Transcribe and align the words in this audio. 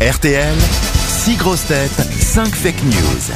RTL, 0.00 0.54
6 1.08 1.36
grosses 1.36 1.66
têtes, 1.66 1.90
5 1.90 2.48
fake 2.54 2.82
news. 2.84 3.32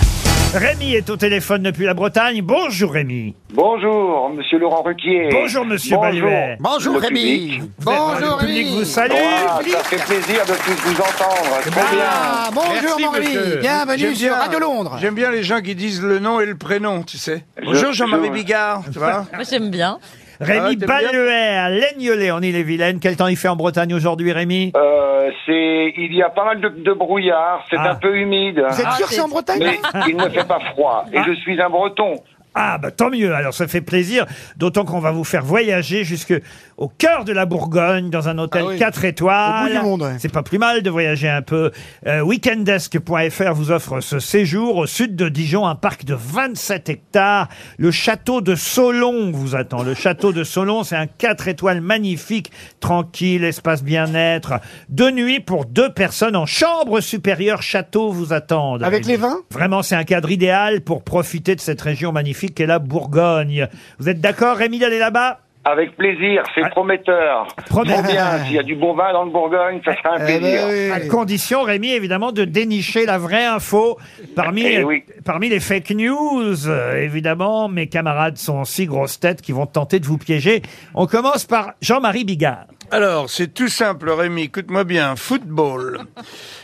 Rémi 0.55 0.95
est 0.95 1.09
au 1.09 1.17
téléphone 1.17 1.63
depuis 1.63 1.87
la 1.87 1.95
Bretagne. 1.95 2.43
Bonjour 2.43 2.93
Rémi. 2.93 3.35
Bonjour, 3.55 4.29
monsieur 4.37 4.59
Laurent 4.59 4.83
Ruquier. 4.83 5.29
Bonjour 5.31 5.65
monsieur 5.65 5.97
Baluet. 5.97 6.57
Bonjour 6.61 6.95
Le 6.95 6.99
Rémi. 7.01 7.21
public. 7.21 7.63
Bonjour 7.81 8.37
Le 8.37 8.39
public 8.41 8.67
Rémi. 8.67 8.79
vous 8.79 8.85
salue. 8.85 9.13
Ah, 9.17 9.61
ça 9.65 9.79
fait 9.85 10.05
plaisir 10.05 10.45
de 10.45 10.53
tous 10.53 10.83
vous 10.85 10.97
entendre. 10.97 11.61
Très 11.63 11.71
bien. 11.71 12.05
Ah, 12.05 12.51
bonjour 12.53 12.73
Merci, 12.83 13.05
mon 13.05 13.11
Rémi. 13.11 13.37
Bienvenue 13.61 13.99
J'aime 13.99 14.15
sur 14.17 14.29
bien- 14.29 14.39
Radio 14.39 14.59
Londres. 14.59 14.99
J'aime 15.01 15.15
bien 15.15 15.31
les 15.31 15.43
gens 15.43 15.61
qui 15.63 15.75
disent 15.75 16.03
le 16.03 16.19
nom 16.19 16.41
et 16.41 16.47
le 16.47 16.57
prénom, 16.57 17.03
tu 17.05 17.17
sais. 17.17 17.45
Bonjour 17.65 17.93
Jean-Marie 17.93 18.27
je- 18.29 18.33
Bigard, 18.33 18.83
tu 18.93 18.99
vois. 18.99 19.27
Moi, 19.33 19.45
j'aime 19.49 19.71
bien. 19.71 19.99
Rémi 20.41 20.79
Ah, 20.83 20.87
t'aimes 20.87 21.11
bien 21.11 21.63
à 21.65 21.69
Laignelet 21.71 22.31
en 22.31 22.41
Ille-et-Vilaine. 22.43 22.99
Quel 23.01 23.17
temps 23.17 23.27
il 23.27 23.37
fait 23.37 23.49
en 23.49 23.57
Bretagne 23.57 23.93
aujourd'hui 23.95 24.33
Rémi 24.33 24.73
Euh, 24.77 25.31
c'est, 25.47 25.93
il 25.97 26.15
y 26.15 26.23
a 26.23 26.31
pas 26.31 26.45
mal 26.45 26.61
de, 26.61 26.69
de 26.71 26.93
brouillard, 26.93 27.65
c'est 27.71 27.77
Ah. 27.79 27.91
un 27.93 27.95
peu 27.97 28.17
humide, 28.17 28.65
Vous 28.69 28.81
êtes 28.81 28.87
Ah, 28.89 28.93
sûr 28.97 29.07
que 29.07 29.11
c'est- 29.13 29.17
c'est 29.17 29.23
en 29.23 29.29
Bretagne 29.29 29.61
mais 29.63 29.79
il 30.09 30.17
ne 30.17 30.29
fait 30.29 30.47
pas 30.49 30.61
froid. 30.73 31.05
Et 31.13 31.19
je 31.27 31.33
suis 31.35 31.61
un 31.61 31.69
breton. 31.69 32.15
Ah 32.63 32.77
bah 32.77 32.91
tant 32.91 33.09
mieux, 33.09 33.35
alors 33.35 33.55
ça 33.55 33.67
fait 33.67 33.81
plaisir, 33.81 34.27
d'autant 34.59 34.85
qu'on 34.85 35.01
va 35.01 35.13
vous 35.13 35.25
faire 35.25 35.43
voyager 35.43 36.05
jusque 36.05 36.35
au 36.77 36.89
cœur 36.89 37.25
de 37.25 37.33
la 37.33 37.47
Bourgogne 37.47 38.11
dans 38.11 38.29
un 38.29 38.37
hôtel 38.37 38.65
Ah 38.67 38.69
oui. 38.69 38.79
4 38.79 39.05
étoiles. 39.07 39.63
Au 39.63 39.67
bout 39.67 39.79
du 39.79 39.83
monde, 39.83 40.03
ouais. 40.03 40.17
C'est 40.19 40.31
pas 40.31 40.43
plus 40.43 40.59
mal 40.59 40.83
de 40.83 40.91
voyager 40.91 41.29
un 41.29 41.41
peu. 41.41 41.71
Euh, 42.07 42.21
Weekendesk.fr 42.21 43.55
vous 43.55 43.71
offre 43.71 44.01
ce 44.01 44.19
séjour 44.19 44.77
au 44.77 44.87
sud 44.87 45.17
de 45.17 45.31
Dijon, 45.31 45.67
un 45.67 45.75
parc 45.75 46.05
de 46.05 46.15
27 46.15 46.91
hectares. 46.91 47.49
Le 47.79 47.91
château 47.91 48.43
de 48.43 48.55
Solon 48.55 49.31
vous 49.31 49.57
attend. 49.57 49.83
Le 49.83 49.95
château 49.95 50.35
de 50.35 50.45
Solon, 50.45 50.85
c'est 50.85 50.97
un 50.97 51.07
4 51.07 51.49
étoiles 51.49 51.81
magnifique, 51.81 52.53
tranquille, 52.81 53.45
espace 53.45 53.83
bien-être. 53.83 54.61
Deux 54.91 55.11
nuits 55.11 55.41
pour 55.41 55.65
deux 55.65 55.93
personnes 55.93 56.37
en 56.37 56.45
chambre 56.45 57.01
supérieure 57.01 57.63
château 57.63 58.11
vous 58.11 58.35
attendent. 58.35 58.83
Avec 58.83 59.07
les 59.07 59.17
vins? 59.17 59.39
Vraiment, 59.51 59.83
c'est 59.83 59.97
un 59.97 60.05
cadre 60.05 60.31
idéal 60.31 60.83
pour 60.83 61.05
profiter 61.05 61.55
de 61.55 61.61
cette 61.61 61.81
région 61.81 62.13
magnifique 62.13 62.50
qu'est 62.53 62.67
la 62.67 62.79
Bourgogne. 62.79 63.69
Vous 63.99 64.09
êtes 64.09 64.21
d'accord, 64.21 64.57
Rémi, 64.57 64.79
d'aller 64.79 64.99
là-bas 64.99 65.39
Avec 65.65 65.95
plaisir, 65.97 66.43
c'est 66.55 66.63
Ah. 66.65 66.71
prometteur. 66.71 67.47
Prometteur. 67.69 68.03
Bien. 68.03 68.39
S'il 68.45 68.55
y 68.55 68.59
a 68.59 68.63
du 68.63 68.75
bon 68.77 68.95
vin 68.95 69.13
dans 69.13 69.25
le 69.25 69.31
Bourgogne, 69.31 69.81
ça 69.85 69.95
sera 69.95 70.15
un 70.17 70.27
Eh 70.27 70.39
plaisir. 70.39 70.67
ben 70.67 70.93
À 70.93 71.01
condition, 71.01 71.63
Rémi, 71.63 71.91
évidemment, 71.93 72.33
de 72.33 72.45
dénicher 72.47 73.05
la 73.05 73.19
vraie 73.19 73.45
info 73.45 73.99
parmi, 74.35 74.63
Eh 74.65 74.83
oui. 74.85 75.05
parmi 75.25 75.51
les 75.51 75.61
fake 75.61 75.91
news. 75.91 76.67
Euh, 76.67 77.03
évidemment, 77.03 77.69
mes 77.69 77.89
camarades 77.89 78.39
sont 78.39 78.65
six 78.65 78.87
grosses 78.87 79.21
têtes 79.21 79.43
qui 79.43 79.53
vont 79.53 79.67
tenter 79.67 80.01
de 80.01 80.07
vous 80.07 80.17
piéger. 80.19 80.63
On 80.95 81.07
commence 81.07 81.45
par 81.45 81.73
Jean-Marie 81.83 82.25
Bigard. 82.25 82.65
Alors, 82.93 83.31
c'est 83.31 83.55
tout 83.55 83.69
simple, 83.69 84.11
Rémi, 84.11 84.43
écoute-moi 84.43 84.83
bien. 84.83 85.15
Football. 85.15 86.01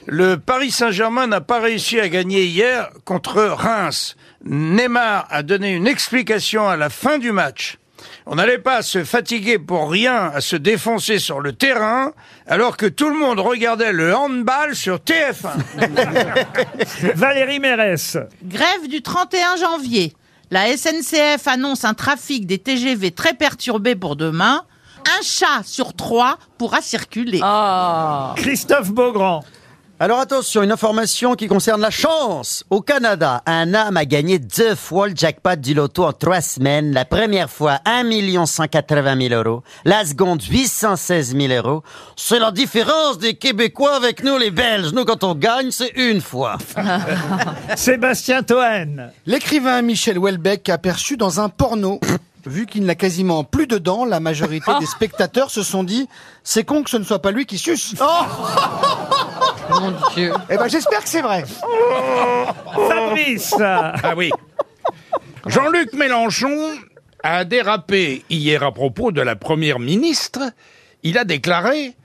Le 0.07 0.37
Paris 0.37 0.73
Saint-Germain 0.73 1.29
n'a 1.29 1.41
pas 1.41 1.61
réussi 1.61 2.01
à 2.01 2.09
gagner 2.09 2.45
hier 2.45 2.91
contre 3.05 3.43
Reims. 3.43 4.17
Neymar 4.45 5.29
a 5.31 5.45
donné 5.45 5.73
une 5.73 5.87
explication 5.87 6.69
à 6.69 6.77
la 6.77 6.91
fin 6.91 7.19
du 7.19 7.31
match. 7.31 7.79
On 8.27 8.35
n'allait 8.35 8.59
pas 8.59 8.83
se 8.83 9.05
fatiguer 9.05 9.61
pour 9.61 9.89
rien 9.89 10.33
à 10.35 10.41
se 10.41 10.57
défoncer 10.57 11.21
sur 11.21 11.39
le 11.39 11.53
terrain, 11.53 12.13
alors 12.49 12.77
que 12.77 12.87
tout 12.87 13.09
le 13.09 13.17
monde 13.17 13.39
regardait 13.39 13.93
le 13.93 14.15
handball 14.15 14.75
sur 14.75 14.97
TF1. 14.97 15.63
Valérie 17.15 17.61
Mérès. 17.61 18.19
Grève 18.43 18.89
du 18.89 19.01
31 19.01 19.57
janvier. 19.57 20.13
La 20.51 20.77
SNCF 20.77 21.47
annonce 21.47 21.85
un 21.85 21.95
trafic 21.95 22.47
des 22.47 22.59
TGV 22.59 23.13
très 23.13 23.35
perturbé 23.35 23.95
pour 23.95 24.17
demain. 24.17 24.65
Un 25.07 25.23
chat 25.23 25.63
sur 25.65 25.95
trois 25.95 26.39
pourra 26.59 26.81
circuler. 26.81 27.41
Christophe 28.37 28.91
Beaugrand. 28.91 29.45
Alors 29.99 30.21
attention, 30.21 30.63
une 30.63 30.73
information 30.73 31.35
qui 31.37 31.47
concerne 31.47 31.81
la 31.81 31.89
chance. 31.89 32.65
Au 32.69 32.83
Canada, 32.83 33.43
un 33.47 33.73
homme 33.73 33.97
a 33.97 34.05
gagné 34.05 34.39
deux 34.39 34.75
fois 34.75 35.09
le 35.09 35.17
jackpot 35.17 35.57
du 35.57 35.73
loto 35.73 36.05
en 36.05 36.13
trois 36.13 36.43
semaines. 36.43 36.93
La 36.93 37.07
première 37.07 37.49
fois, 37.49 37.79
1 37.87 38.45
180 38.45 39.29
000 39.29 39.43
euros. 39.43 39.63
La 39.87 40.05
seconde, 40.05 40.43
816 40.43 41.35
000 41.35 41.51
euros. 41.55 41.83
C'est 42.15 42.39
la 42.39 42.51
différence 42.51 43.17
des 43.17 43.35
Québécois 43.35 43.95
avec 43.95 44.23
nous, 44.23 44.37
les 44.37 44.51
Belges. 44.51 44.93
Nous, 44.93 45.07
quand 45.07 45.25
on 45.25 45.35
gagne, 45.35 45.71
c'est 45.71 45.93
une 45.97 46.21
fois. 46.21 46.59
Sébastien 47.75 48.43
Toen. 48.43 49.11
L'écrivain 49.25 49.81
Michel 49.81 50.19
Houellebecq 50.19 50.69
aperçu 50.69 51.17
dans 51.17 51.41
un 51.41 51.49
porno. 51.49 52.01
Vu 52.47 52.67
qu'il 52.67 52.85
n'a 52.85 52.95
quasiment 52.95 53.43
plus 53.43 53.67
de 53.67 53.77
dents, 53.79 54.05
la 54.05 54.21
majorité 54.21 54.71
des 54.81 54.87
spectateurs 54.87 55.51
se 55.51 55.63
sont 55.63 55.85
dit 55.85 56.09
c'est 56.45 56.65
con 56.65 56.83
que 56.83 56.91
ce 56.91 56.97
ne 56.97 57.05
soit 57.05 57.21
pas 57.21 57.33
lui 57.33 57.45
qui 57.45 57.59
suce. 57.59 57.95
Mon 59.71 59.93
Dieu. 60.15 60.33
Eh 60.49 60.57
ben 60.57 60.69
j'espère 60.69 61.03
que 61.03 61.09
c'est 61.09 61.23
vrai. 61.23 61.45
Fabrice. 62.89 63.55
Ah 63.61 64.15
oui. 64.17 64.31
Jean-Luc 65.47 65.93
Mélenchon 65.93 66.57
a 67.23 67.45
dérapé 67.45 68.25
hier 68.31 68.63
à 68.63 68.73
propos 68.73 69.11
de 69.11 69.21
la 69.21 69.35
première 69.35 69.81
ministre. 69.81 70.41
Il 71.03 71.19
a 71.19 71.25
déclaré 71.25 71.97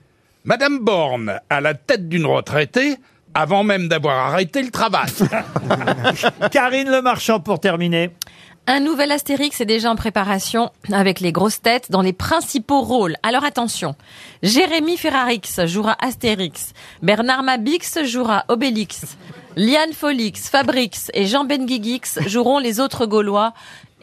Madame 0.44 0.80
Borne 0.80 1.40
à 1.48 1.60
la 1.60 1.74
tête 1.74 2.08
d'une 2.08 2.26
retraitée 2.26 2.96
avant 3.34 3.62
même 3.64 3.88
d'avoir 3.88 4.26
arrêté 4.26 4.62
le 4.62 4.70
travail. 4.70 5.10
Karine 6.50 6.90
Le 6.90 7.00
Marchand 7.00 7.40
pour 7.40 7.60
terminer. 7.60 8.10
Un 8.68 8.78
nouvel 8.78 9.10
Astérix 9.10 9.60
est 9.60 9.66
déjà 9.66 9.90
en 9.90 9.96
préparation 9.96 10.70
avec 10.92 11.18
les 11.18 11.32
grosses 11.32 11.60
têtes 11.60 11.90
dans 11.90 12.00
les 12.00 12.12
principaux 12.12 12.80
rôles. 12.80 13.16
Alors 13.24 13.42
attention, 13.42 13.96
Jérémy 14.44 14.96
Ferrarix 14.96 15.66
jouera 15.66 15.96
Astérix, 16.00 16.72
Bernard 17.02 17.42
Mabix 17.42 18.04
jouera 18.04 18.44
Obélix, 18.46 19.16
Liane 19.56 19.92
Folix, 19.92 20.48
Fabrix 20.48 21.10
et 21.12 21.26
Jean 21.26 21.44
Benguigui 21.44 22.02
joueront 22.26 22.60
les 22.60 22.78
autres 22.78 23.04
Gaulois 23.04 23.52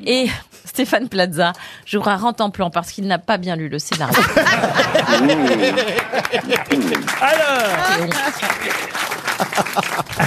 et 0.05 0.27
Stéphane 0.65 1.07
Plaza 1.07 1.53
jouera 1.85 2.17
Rentemplan 2.17 2.69
parce 2.69 2.91
qu'il 2.91 3.07
n'a 3.07 3.17
pas 3.17 3.37
bien 3.37 3.55
lu 3.55 3.69
le 3.69 3.79
scénario. 3.79 4.17
Alors 7.21 8.09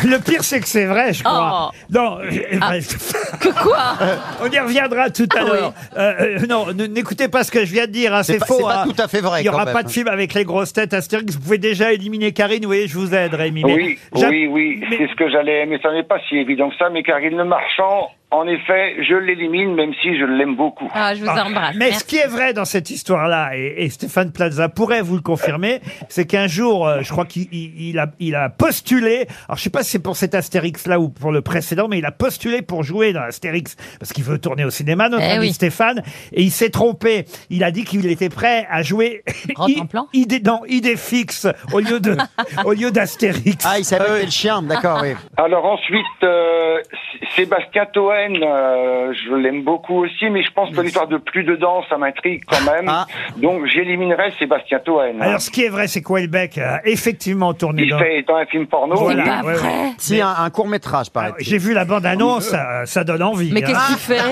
Le 0.04 0.18
pire, 0.18 0.42
c'est 0.44 0.60
que 0.60 0.68
c'est 0.68 0.86
vrai, 0.86 1.12
je 1.12 1.22
crois. 1.22 1.70
Oh. 1.72 1.76
Non, 1.90 2.18
euh, 2.20 2.58
bref. 2.58 3.12
que 3.40 3.48
quoi 3.62 3.94
On 4.42 4.50
y 4.50 4.58
reviendra 4.58 5.10
tout 5.10 5.28
à 5.36 5.40
Ah 5.40 5.44
l'heure. 5.44 5.74
Euh, 5.96 6.12
euh, 6.20 6.46
non, 6.48 6.66
ne- 6.74 6.86
n'écoutez 6.86 7.28
pas 7.28 7.44
ce 7.44 7.50
que 7.50 7.64
je 7.64 7.72
viens 7.72 7.86
de 7.86 7.92
dire, 7.92 8.14
hein, 8.14 8.22
c'est 8.22 8.38
pas- 8.38 8.46
faux. 8.46 8.56
c'est 8.58 8.62
pas 8.64 8.82
hein. 8.82 8.84
tout 8.94 9.00
à 9.02 9.08
fait 9.08 9.20
vrai, 9.20 9.40
Il 9.40 9.42
n'y 9.44 9.48
aura 9.48 9.64
même. 9.64 9.74
pas 9.74 9.82
de 9.82 9.90
film 9.90 10.08
avec 10.08 10.34
les 10.34 10.44
grosses 10.44 10.72
têtes 10.72 10.94
Astérix. 10.94 11.34
Vous 11.34 11.40
pouvez 11.40 11.58
déjà 11.58 11.92
éliminer 11.92 12.32
Karine. 12.32 12.62
Vous 12.62 12.68
voyez, 12.68 12.88
je 12.88 12.98
vous 12.98 13.14
aide, 13.14 13.34
Rémi. 13.34 13.62
Mais 13.64 13.74
Oui, 13.74 13.98
j'a- 14.16 14.28
oui, 14.28 14.46
oui, 14.46 14.82
mais- 14.90 14.96
c'est 14.98 15.08
ce 15.08 15.14
que 15.14 15.30
j'allais, 15.30 15.66
mais 15.66 15.78
ça 15.82 15.92
n'est 15.92 16.02
pas 16.02 16.18
si 16.28 16.36
évident 16.36 16.70
que 16.70 16.76
ça. 16.76 16.88
Mais 16.90 17.02
Karine 17.02 17.36
Le 17.36 17.44
Marchand, 17.44 18.10
en 18.32 18.46
effet, 18.48 18.96
je 19.06 19.14
l'élimine, 19.14 19.74
même 19.74 19.92
si 20.02 20.18
je 20.18 20.24
l'aime 20.24 20.56
beaucoup. 20.56 20.90
Ah, 20.94 21.14
je 21.14 21.20
vous 21.22 21.28
embrasse. 21.28 21.76
Mais 21.76 21.92
ce 21.92 22.02
qui 22.04 22.16
est 22.16 22.26
vrai 22.26 22.52
dans 22.54 22.64
cette 22.64 22.90
histoire-là, 22.90 23.50
et, 23.54 23.84
et 23.84 23.90
Stéphane 23.90 24.32
Plaza 24.32 24.68
pourrait 24.68 25.02
vous 25.02 25.14
le 25.16 25.20
confirmer, 25.22 25.80
c'est 26.08 26.26
qu'un 26.26 26.46
jour, 26.46 26.88
euh, 26.88 27.00
je 27.02 27.10
crois 27.10 27.26
qu'il 27.26 27.46
il- 27.52 27.90
il 27.90 27.98
a, 27.98 28.06
il 28.18 28.34
a 28.34 28.48
postulé, 28.48 29.26
alors 29.48 29.58
je 29.58 29.62
sais 29.62 29.70
pas 29.70 29.82
si 29.82 29.90
c'est 29.92 30.02
pour 30.02 30.16
cet 30.16 30.34
Astérix-là 30.34 30.98
ou 30.98 31.08
pour 31.10 31.30
le 31.30 31.42
précédent, 31.42 31.88
mais 31.88 31.98
il 31.98 32.06
a 32.06 32.10
postulé 32.10 32.62
pour 32.62 32.82
jouer 32.82 33.12
dans 33.12 33.20
Astérix, 33.22 33.76
parce 34.00 34.12
qu'il 34.12 34.24
veut 34.24 34.38
tourner 34.38 34.64
au 34.64 34.70
cinéma, 34.70 35.08
notre 35.08 35.24
Eh 35.24 35.32
ami 35.32 35.46
oui. 35.48 35.52
Stéphane, 35.52 36.02
et 36.32 36.42
il 36.42 36.50
s'est 36.50 36.70
trompé. 36.70 37.26
Il 37.50 37.62
a 37.64 37.70
dit 37.70 37.84
qu'il 37.84 38.06
était 38.10 38.30
prêt 38.30 38.66
à 38.70 38.82
jouer 38.82 39.22
Rentemplan 39.56 40.08
idée, 40.14 40.40
non, 40.40 40.62
idée 40.68 40.96
fixe 40.96 41.46
au 41.72 41.80
lieu 41.80 42.00
de, 42.00 42.16
au 42.64 42.72
lieu 42.72 42.90
d'Astérix. 42.90 43.64
Ah, 43.68 43.78
il 43.78 43.84
savait 43.84 44.04
que 44.04 44.10
c'était 44.12 44.24
le 44.24 44.30
chien, 44.30 44.62
d'accord, 44.62 45.00
oui. 45.02 45.14
Alors 45.36 45.64
ensuite, 45.66 46.06
euh, 46.22 46.78
S- 46.78 47.28
Sébastien 47.36 47.86
Euh, 48.30 49.12
je 49.12 49.34
l'aime 49.34 49.62
beaucoup 49.62 50.04
aussi, 50.04 50.30
mais 50.30 50.42
je 50.42 50.50
pense 50.52 50.74
que 50.74 50.80
l'histoire 50.80 51.08
de 51.08 51.16
plus 51.18 51.44
dedans, 51.44 51.82
ça 51.88 51.98
m'intrigue 51.98 52.42
quand 52.46 52.62
même. 52.70 52.86
Ah. 52.88 53.06
Donc 53.36 53.66
j'éliminerai 53.66 54.32
Sébastien 54.38 54.78
Toen. 54.80 55.20
Alors, 55.20 55.40
ce 55.40 55.50
qui 55.50 55.64
est 55.64 55.68
vrai, 55.68 55.88
c'est 55.88 56.02
qu'Houellebecq 56.02 56.58
a 56.58 56.80
effectivement 56.84 57.54
tourné 57.54 57.82
Il 57.82 57.90
dans... 57.90 57.98
fait 57.98 58.22
dans 58.22 58.36
un 58.36 58.46
film 58.46 58.66
porno. 58.66 58.96
Voilà, 58.96 59.24
pas 59.24 59.42
ouais, 59.42 59.54
ouais. 59.54 59.92
Si, 59.98 60.20
un, 60.20 60.34
un 60.38 60.50
court 60.50 60.68
métrage, 60.68 61.06
Ah, 61.08 61.12
paraît 61.12 61.32
J'ai 61.38 61.58
vu 61.58 61.74
la 61.74 61.84
bande-annonce, 61.84 62.44
ça, 62.44 62.86
ça 62.86 63.04
donne 63.04 63.22
envie. 63.22 63.50
Mais 63.52 63.62
hein. 63.62 63.66
qu'est-ce 63.66 63.86
qu'il 63.88 63.96
fait 63.96 64.22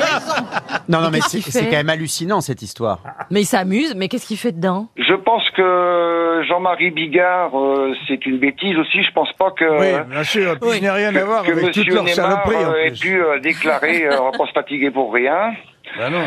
Non, 0.89 1.01
non, 1.01 1.11
mais 1.11 1.21
c'est 1.21 1.65
quand 1.65 1.71
même 1.77 1.89
hallucinant, 1.91 2.41
cette 2.41 2.63
histoire. 2.63 3.01
Mais 3.31 3.43
il 3.43 3.47
s'amuse, 3.47 3.95
mais 3.97 4.09
qu'est-ce 4.09 4.27
qu'il 4.27 4.37
fait 4.39 4.53
dedans? 4.53 4.89
Je 4.97 5.15
pense 5.15 5.43
que 5.61 6.43
Jean-Marie 6.49 6.91
Bigard, 6.91 7.51
euh, 7.59 7.95
c'est 8.09 8.25
une 8.27 8.39
bêtise 8.39 8.77
aussi. 8.79 9.03
Je 9.03 9.13
pense 9.13 9.33
pas 9.35 9.51
que 9.51 9.65
Oui, 9.81 10.05
bien 10.09 10.25
sûr, 10.25 10.57
puis 10.61 10.71
je 10.79 10.81
n'ai 10.83 10.91
rien 10.91 11.15
à 11.15 11.25
voir 11.25 11.43
que 11.45 11.53
avec 11.53 11.65
toute 11.73 11.77
Monsieur 11.79 11.95
leur 11.95 12.05
Neymar 12.05 12.49
euh, 12.49 12.85
ait 12.85 12.91
pu 12.93 13.23
euh, 13.23 13.39
déclarer 13.41 14.07
euh, 14.07 14.21
on 14.21 14.31
va 14.31 14.39
pas 14.39 14.47
se 14.47 14.53
fatiguer 14.53 14.91
pour 14.91 15.13
rien. 15.13 15.53
Bah 15.99 16.11
non. 16.11 16.25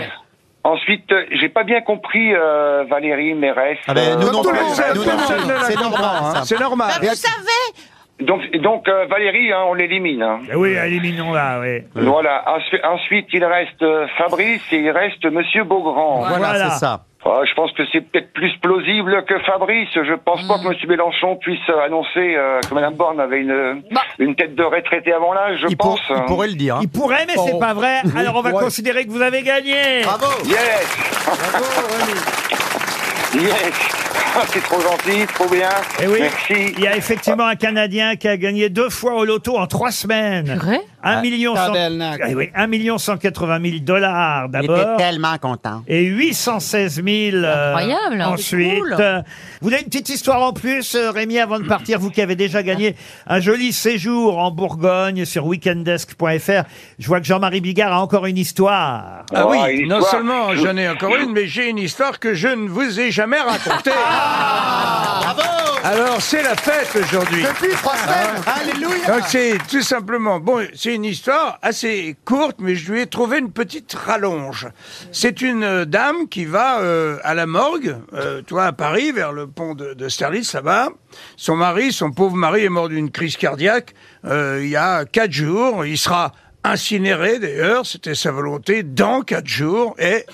Ensuite, 0.66 1.12
euh, 1.12 1.26
j'ai 1.32 1.50
pas 1.50 1.64
bien 1.64 1.82
compris 1.82 2.34
euh, 2.34 2.86
Valérie 2.90 3.34
Mérès. 3.34 3.78
Ah 3.88 3.94
ben, 3.94 4.18
nous 4.20 4.28
Euh, 4.28 4.32
non 4.32 4.44
non 4.44 4.52
ne 4.52 5.54
la 5.54 5.60
C'est 5.66 5.76
normal, 5.76 6.16
hein. 6.24 6.44
C'est 6.46 6.60
normal. 6.60 6.88
Bah, 6.90 7.08
vous 7.10 7.16
savez, 7.16 7.74
donc, 8.22 8.42
donc 8.62 8.88
euh, 8.88 9.06
Valérie, 9.08 9.52
hein, 9.52 9.64
on 9.68 9.74
l'élimine. 9.74 10.22
hein. 10.24 10.40
Eh 10.50 10.56
Oui, 10.56 10.70
éliminons-la, 10.72 11.60
oui. 11.60 11.82
Voilà. 11.96 12.46
Ensuite, 12.86 13.28
il 13.34 13.44
reste 13.44 13.82
euh, 13.82 14.08
Fabrice 14.18 14.62
et 14.72 14.78
il 14.78 14.92
reste 14.92 15.26
Monsieur 15.26 15.64
Beaugrand. 15.66 16.20
Voilà, 16.20 16.38
Voilà. 16.38 16.70
c'est 16.70 16.80
ça. 16.80 17.02
Ah, 17.26 17.42
je 17.46 17.54
pense 17.54 17.72
que 17.72 17.84
c'est 17.92 18.02
peut-être 18.02 18.34
plus 18.34 18.52
plausible 18.62 19.24
que 19.26 19.40
Fabrice. 19.40 19.90
Je 19.94 20.14
pense 20.14 20.46
pas 20.48 20.58
hmm. 20.58 20.64
que 20.64 20.84
M. 20.84 20.90
Mélenchon 20.90 21.36
puisse 21.38 21.70
euh, 21.70 21.86
annoncer 21.86 22.36
euh, 22.36 22.60
que 22.62 22.74
Mme 22.74 22.96
Borne 22.96 23.20
avait 23.20 23.40
une, 23.40 23.82
bah. 23.92 24.02
une 24.20 24.36
tête 24.36 24.56
de 24.56 24.64
retraité 24.64 25.14
avant 25.14 25.34
l'âge, 25.34 25.60
je 25.62 25.68
il 25.68 25.78
pense. 25.78 26.02
Il 26.10 26.26
pourrait 26.26 26.50
le 26.50 26.56
dire. 26.56 26.78
Hein. 26.78 26.82
Il 26.84 26.90
pourrait, 26.90 27.26
mais 27.26 27.36
c'est 27.36 27.54
oh. 27.54 27.60
pas 27.60 27.74
vrai. 27.74 28.02
Alors 28.18 28.36
on 28.36 28.42
va 28.42 28.52
considérer 28.52 29.06
que 29.06 29.12
vous 29.12 29.22
avez 29.22 29.42
gagné. 29.42 30.04
Bravo. 30.04 30.26
Yes. 30.46 30.98
Bravo, 31.26 31.66
oui. 33.34 33.42
Yes. 33.42 34.04
C'est 34.48 34.64
trop 34.64 34.82
gentil, 34.82 35.26
trop 35.28 35.48
bien. 35.48 35.70
Et 36.02 36.08
oui, 36.08 36.22
Merci. 36.22 36.74
Il 36.78 36.84
y 36.84 36.88
a 36.88 36.96
effectivement 36.98 37.46
un 37.46 37.56
Canadien 37.56 38.16
qui 38.16 38.28
a 38.28 38.36
gagné 38.38 38.70
deux 38.70 38.90
fois 38.90 39.14
au 39.14 39.26
loto 39.26 39.58
en 39.58 39.68
trois 39.68 39.92
semaines. 39.92 40.56
Vrai? 40.56 40.82
1 41.04 41.12
ah, 41.12 41.16
ah 41.18 41.22
million, 41.22 41.54
cent- 41.54 41.66
tabernacle. 41.68 42.24
Ah 42.26 42.32
oui, 42.34 42.50
1 42.56 42.68
million 42.68 42.98
180 42.98 43.60
000 43.62 43.76
dollars 43.82 44.48
Il 44.54 44.64
était 44.64 44.98
tellement 44.98 45.38
content. 45.38 45.84
Et 45.86 46.04
816 46.04 47.04
000 47.04 47.44
euh, 47.44 47.76
Incroyable, 47.76 48.22
hein. 48.22 48.30
ensuite. 48.30 48.82
Euh, 49.00 49.22
vous 49.62 49.68
avez 49.68 49.82
une 49.82 49.88
petite 49.88 50.08
histoire 50.08 50.42
en 50.42 50.54
plus, 50.54 50.96
euh, 50.96 51.12
Rémi, 51.12 51.40
avant 51.40 51.60
de 51.60 51.68
partir, 51.68 52.00
vous 52.00 52.10
qui 52.10 52.22
avez 52.22 52.38
déjà 52.38 52.64
gagné 52.64 52.96
un 53.28 53.42
joli 53.42 53.74
séjour 53.74 54.38
en 54.38 54.52
Bourgogne 54.52 55.26
sur 55.26 55.46
weekendesk.fr. 55.46 56.64
Je 57.00 57.08
vois 57.08 57.20
que 57.20 57.26
Jean-Marie 57.26 57.60
Bigard 57.60 57.92
a 57.92 58.02
encore 58.02 58.26
une 58.26 58.38
histoire. 58.38 59.26
Ah 59.36 59.48
oui, 59.48 59.86
non 59.86 60.02
seulement 60.02 60.56
j'en 60.56 60.78
ai 60.78 60.88
encore 60.88 61.16
une, 61.18 61.34
mais 61.34 61.48
j'ai 61.48 61.70
une 61.70 61.80
histoire 61.80 62.20
que 62.20 62.34
je 62.34 62.48
ne 62.48 62.70
vous 62.70 63.02
ai 63.02 63.12
jamais 63.12 63.42
racontée. 63.42 63.92
Bravo 63.92 65.73
alors, 65.86 66.22
c'est 66.22 66.42
la 66.42 66.56
fête 66.56 66.96
aujourd'hui. 66.96 67.44
Depuis 67.44 67.76
trois 67.76 67.98
semaines. 67.98 68.42
Alléluia. 68.46 69.06
Donc 69.08 69.24
c'est 69.28 69.58
tout 69.70 69.82
simplement, 69.82 70.40
bon, 70.40 70.66
c'est 70.74 70.96
une 70.96 71.04
histoire 71.04 71.60
assez 71.62 72.16
courte, 72.24 72.56
mais 72.60 72.74
je 72.76 72.90
lui 72.90 73.02
ai 73.02 73.06
trouvé 73.08 73.40
une 73.40 73.52
petite 73.52 73.94
rallonge. 73.94 74.70
C'est 75.12 75.42
une 75.42 75.66
euh, 75.66 75.84
dame 75.84 76.30
qui 76.30 76.46
va 76.46 76.80
euh, 76.80 77.18
à 77.24 77.34
la 77.34 77.46
morgue, 77.48 77.98
euh, 78.14 78.42
toi 78.42 78.68
à 78.68 78.72
Paris, 78.72 79.12
vers 79.12 79.34
le 79.34 79.46
pont 79.46 79.76
de, 79.76 79.94
de 79.94 80.08
Sterlitz, 80.08 80.54
là-bas. 80.54 80.88
Son 81.36 81.58
mari, 81.58 81.92
son 81.92 82.12
pauvre 82.12 82.38
mari, 82.38 82.64
est 82.64 82.70
mort 82.70 82.88
d'une 82.88 83.12
crise 83.12 83.36
cardiaque 83.36 83.94
euh, 84.24 84.62
il 84.64 84.70
y 84.70 84.78
a 84.78 85.04
quatre 85.04 85.34
jours. 85.34 85.86
Il 85.86 85.98
sera 85.98 86.32
incinéré 86.64 87.40
d'ailleurs, 87.40 87.86
c'était 87.86 88.16
sa 88.16 88.32
volonté, 88.32 88.84
dans 88.84 89.20
quatre 89.20 89.48
jours. 89.48 89.96
Et 90.00 90.26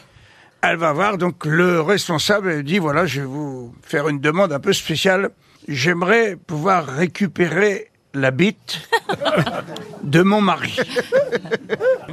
elle 0.62 0.78
va 0.78 0.92
voir 0.94 1.18
donc 1.18 1.46
le 1.46 1.82
responsable 1.82 2.52
et 2.52 2.64
dit 2.64 2.80
voilà, 2.80 3.06
je 3.06 3.22
vais 3.22 3.28
vous 3.28 3.74
faire 3.84 4.08
une 4.08 4.20
demande 4.20 4.52
un 4.52 4.60
peu 4.60 4.74
spéciale. 4.74 5.32
J'aimerais 5.68 6.36
pouvoir 6.36 6.86
récupérer 6.86 7.89
la 8.14 8.32
bite 8.32 8.82
de 10.04 10.22
mon 10.24 10.42
mari. 10.42 10.78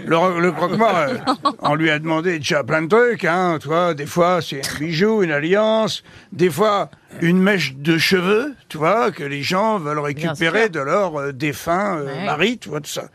Le, 0.04 0.40
le 0.40 0.52
croque-mort, 0.52 0.96
euh, 0.96 1.14
on 1.60 1.74
lui 1.74 1.90
a 1.90 1.98
demandé 1.98 2.38
déjà 2.38 2.62
plein 2.62 2.82
de 2.82 2.88
trucs, 2.88 3.24
hein, 3.24 3.58
tu 3.60 3.68
vois, 3.68 3.94
des 3.94 4.06
fois 4.06 4.40
c'est 4.42 4.60
un 4.60 4.78
bijou, 4.78 5.22
une 5.22 5.30
alliance, 5.32 6.02
des 6.32 6.50
fois 6.50 6.90
une 7.22 7.40
mèche 7.40 7.74
de 7.76 7.96
cheveux, 7.96 8.54
tu 8.68 8.76
vois, 8.76 9.10
que 9.10 9.24
les 9.24 9.42
gens 9.42 9.78
veulent 9.78 9.98
récupérer 10.00 10.68
de 10.68 10.80
leur 10.80 11.18
euh, 11.18 11.32
défunt 11.32 11.96
euh, 11.98 12.06
Ouais. 12.06 12.24
mari, 12.26 12.58
tu 12.58 12.68
vois, 12.68 12.80
tout 12.80 12.90
ça. 12.90 13.08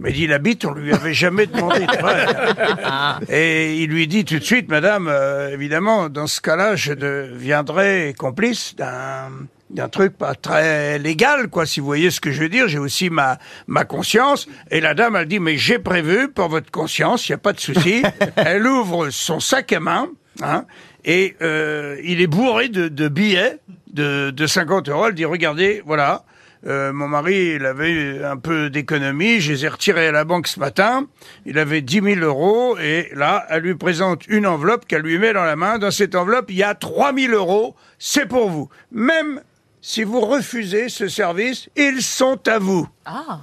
Mais 0.00 0.10
dit 0.12 0.26
la 0.26 0.38
bite, 0.38 0.64
on 0.64 0.72
lui 0.74 0.92
avait 0.92 1.14
jamais 1.14 1.46
demandé. 1.46 1.86
tu 1.90 1.98
vois. 2.00 3.20
Et 3.28 3.76
il 3.76 3.90
lui 3.90 4.08
dit 4.08 4.24
tout 4.24 4.38
de 4.40 4.44
suite, 4.44 4.68
madame, 4.68 5.08
évidemment, 5.52 6.08
dans 6.08 6.26
ce 6.26 6.40
cas-là, 6.40 6.74
je 6.74 6.92
deviendrai 6.94 8.14
complice 8.18 8.74
d'un 8.74 9.28
d'un 9.74 9.88
truc 9.88 10.16
pas 10.16 10.34
très 10.34 10.98
légal, 10.98 11.48
quoi, 11.48 11.66
si 11.66 11.80
vous 11.80 11.86
voyez 11.86 12.10
ce 12.10 12.20
que 12.20 12.30
je 12.30 12.40
veux 12.40 12.48
dire. 12.48 12.68
J'ai 12.68 12.78
aussi 12.78 13.10
ma, 13.10 13.38
ma 13.66 13.84
conscience. 13.84 14.46
Et 14.70 14.80
la 14.80 14.94
dame, 14.94 15.16
elle 15.16 15.26
dit, 15.26 15.40
mais 15.40 15.58
j'ai 15.58 15.78
prévu 15.78 16.28
pour 16.28 16.48
votre 16.48 16.70
conscience, 16.70 17.28
il 17.28 17.32
n'y 17.32 17.34
a 17.34 17.38
pas 17.38 17.52
de 17.52 17.60
souci. 17.60 18.02
elle 18.36 18.66
ouvre 18.66 19.10
son 19.10 19.40
sac 19.40 19.72
à 19.72 19.80
main, 19.80 20.08
hein, 20.42 20.64
et 21.04 21.36
euh, 21.42 21.96
il 22.04 22.20
est 22.20 22.26
bourré 22.26 22.68
de, 22.68 22.88
de 22.88 23.08
billets 23.08 23.58
de, 23.92 24.30
de 24.30 24.46
50 24.46 24.88
euros. 24.88 25.08
Elle 25.08 25.14
dit, 25.14 25.24
regardez, 25.24 25.82
voilà, 25.84 26.24
euh, 26.66 26.92
mon 26.92 27.08
mari, 27.08 27.54
il 27.56 27.66
avait 27.66 28.24
un 28.24 28.36
peu 28.36 28.70
d'économie. 28.70 29.40
Je 29.40 29.52
les 29.52 29.64
ai 29.64 29.68
retirés 29.68 30.06
à 30.06 30.12
la 30.12 30.24
banque 30.24 30.46
ce 30.46 30.58
matin. 30.60 31.06
Il 31.46 31.58
avait 31.58 31.82
10 31.82 32.00
000 32.14 32.20
euros. 32.20 32.78
Et 32.78 33.10
là, 33.14 33.44
elle 33.50 33.62
lui 33.62 33.74
présente 33.74 34.26
une 34.28 34.46
enveloppe 34.46 34.86
qu'elle 34.86 35.02
lui 35.02 35.18
met 35.18 35.32
dans 35.32 35.44
la 35.44 35.56
main. 35.56 35.78
Dans 35.78 35.90
cette 35.90 36.14
enveloppe, 36.14 36.46
il 36.50 36.56
y 36.56 36.62
a 36.62 36.74
3 36.74 37.12
000 37.14 37.34
euros. 37.34 37.74
C'est 37.98 38.26
pour 38.26 38.48
vous. 38.48 38.68
Même 38.92 39.40
si 39.86 40.02
vous 40.02 40.20
refusez 40.20 40.88
ce 40.88 41.08
service, 41.08 41.68
ils 41.76 42.00
sont 42.00 42.48
à 42.48 42.58
vous. 42.58 42.88
Ah. 43.04 43.40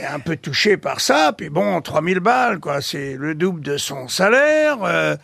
Est 0.00 0.06
un 0.06 0.20
peu 0.20 0.36
touché 0.36 0.78
par 0.78 1.00
ça, 1.00 1.34
puis 1.36 1.50
bon, 1.50 1.82
3000 1.82 2.18
balles, 2.18 2.60
quoi, 2.60 2.80
c'est 2.80 3.14
le 3.18 3.34
double 3.34 3.60
de 3.60 3.76
son 3.76 4.08
salaire. 4.08 4.78
euh, 4.84 5.16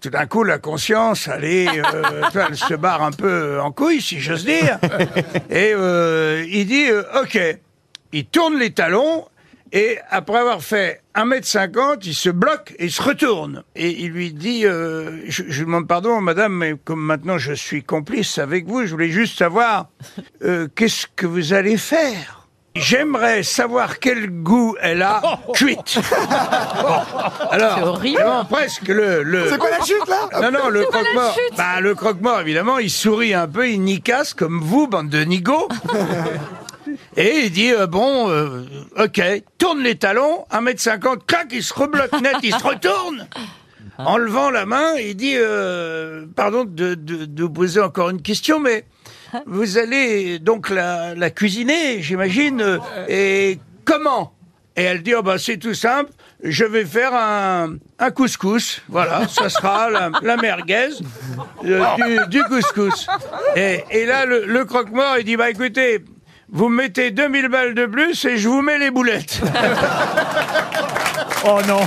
tout 0.00 0.10
d'un 0.10 0.26
coup, 0.26 0.44
la 0.44 0.58
conscience, 0.58 1.26
elle, 1.26 1.44
est, 1.44 1.68
euh, 1.76 2.22
elle 2.48 2.56
se 2.56 2.74
barre 2.74 3.02
un 3.02 3.10
peu 3.10 3.60
en 3.60 3.72
couille, 3.72 4.00
si 4.00 4.20
j'ose 4.20 4.44
dire. 4.44 4.78
Et 5.50 5.72
euh, 5.74 6.46
il 6.48 6.68
dit, 6.68 6.86
OK, 7.20 7.40
il 8.12 8.24
tourne 8.26 8.60
les 8.60 8.70
talons, 8.70 9.26
et 9.72 9.98
après 10.10 10.38
avoir 10.38 10.62
fait 10.62 11.00
1m50, 11.16 12.00
il 12.04 12.14
se 12.14 12.28
bloque 12.30 12.74
et 12.78 12.84
il 12.86 12.92
se 12.92 13.02
retourne. 13.02 13.62
Et 13.74 13.90
il 14.02 14.10
lui 14.10 14.32
dit, 14.32 14.66
euh, 14.66 15.22
je, 15.28 15.44
je 15.48 15.58
lui 15.60 15.66
demande 15.66 15.88
pardon, 15.88 16.20
madame, 16.20 16.52
mais 16.52 16.74
comme 16.84 17.00
maintenant 17.00 17.38
je 17.38 17.52
suis 17.54 17.82
complice 17.82 18.38
avec 18.38 18.66
vous, 18.66 18.84
je 18.86 18.90
voulais 18.92 19.08
juste 19.10 19.38
savoir, 19.38 19.88
euh, 20.44 20.68
qu'est-ce 20.74 21.06
que 21.16 21.26
vous 21.26 21.52
allez 21.54 21.76
faire? 21.78 22.38
J'aimerais 22.74 23.42
savoir 23.42 23.98
quel 23.98 24.30
goût 24.30 24.76
elle 24.80 25.02
a 25.02 25.20
cuite. 25.54 25.98
Bon, 26.80 27.48
alors, 27.50 27.74
C'est 27.76 27.82
horrible. 27.84 28.16
vraiment, 28.22 28.44
presque 28.46 28.88
le... 28.88 29.22
le... 29.22 29.48
C'est 29.50 29.58
quoi 29.58 29.68
la 29.70 29.84
chute 29.84 30.08
là? 30.08 30.40
Non, 30.40 30.50
non, 30.58 30.68
le 30.70 30.84
croque-mort. 30.84 31.36
Bah, 31.58 31.80
le 31.80 31.94
croque-mort, 31.94 32.40
évidemment, 32.40 32.78
il 32.78 32.88
sourit 32.90 33.34
un 33.34 33.46
peu, 33.46 33.68
il 33.68 33.82
nicasse 33.82 34.32
comme 34.32 34.58
vous, 34.60 34.86
bande 34.86 35.10
de 35.10 35.22
nigauds. 35.22 35.68
Et 37.16 37.40
il 37.44 37.50
dit, 37.50 37.72
euh, 37.72 37.86
bon, 37.86 38.30
euh, 38.30 38.62
ok, 38.98 39.20
tourne 39.58 39.80
les 39.80 39.96
talons, 39.96 40.44
1m50, 40.50 41.20
clac, 41.26 41.46
il 41.52 41.62
se 41.62 41.74
rebloque 41.74 42.20
net, 42.20 42.36
il 42.42 42.52
se 42.54 42.62
retourne. 42.64 43.26
En 43.98 44.16
levant 44.16 44.50
la 44.50 44.64
main, 44.66 44.94
il 44.96 45.14
dit, 45.16 45.34
euh, 45.36 46.24
pardon 46.34 46.64
de, 46.64 46.94
de, 46.94 47.24
de 47.26 47.42
vous 47.42 47.50
poser 47.50 47.80
encore 47.80 48.10
une 48.10 48.22
question, 48.22 48.58
mais 48.58 48.84
vous 49.46 49.78
allez 49.78 50.38
donc 50.38 50.70
la, 50.70 51.14
la 51.14 51.30
cuisiner, 51.30 52.02
j'imagine, 52.02 52.78
et 53.08 53.58
comment? 53.84 54.32
Et 54.76 54.84
elle 54.84 55.02
dit, 55.02 55.14
oh 55.14 55.22
bah, 55.22 55.36
c'est 55.38 55.58
tout 55.58 55.74
simple, 55.74 56.10
je 56.42 56.64
vais 56.64 56.86
faire 56.86 57.14
un, 57.14 57.76
un 57.98 58.10
couscous, 58.10 58.80
voilà, 58.88 59.28
ça 59.28 59.50
sera 59.50 59.90
la, 59.90 60.10
la 60.22 60.36
merguez 60.38 60.88
euh, 61.66 61.84
du, 61.96 62.38
du 62.38 62.44
couscous. 62.44 63.06
Et, 63.54 63.84
et 63.90 64.06
là, 64.06 64.24
le, 64.24 64.46
le 64.46 64.64
croque-mort, 64.64 65.16
il 65.18 65.24
dit, 65.24 65.36
bah 65.36 65.50
écoutez, 65.50 66.02
vous 66.52 66.68
me 66.68 66.82
mettez 66.82 67.10
2000 67.10 67.48
balles 67.48 67.74
de 67.74 67.86
plus 67.86 68.24
et 68.26 68.36
je 68.36 68.48
vous 68.48 68.62
mets 68.62 68.78
les 68.78 68.90
boulettes. 68.90 69.40
Oh 71.44 71.58
non 71.66 71.80